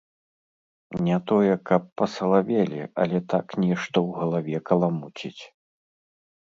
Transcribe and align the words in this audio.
Не 1.07 1.17
тое 1.31 1.53
каб 1.71 1.83
пасалавелі, 2.03 2.81
але 3.05 3.17
так 3.35 3.45
нешта 3.63 3.93
ў 4.07 4.25
галаве 4.25 4.57
каламуціць. 4.73 5.39